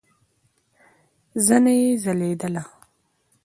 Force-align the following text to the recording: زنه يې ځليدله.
زنه 1.45 1.73
يې 1.79 1.87
ځليدله. 2.03 2.63